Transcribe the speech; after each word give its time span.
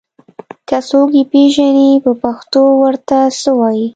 که 0.67 0.77
څوک 0.89 1.09
يې 1.17 1.23
پېژني 1.31 1.91
په 2.03 2.11
پښتو 2.21 2.61
ور 2.81 2.95
ته 3.07 3.19
څه 3.41 3.49
وايي 3.59 3.87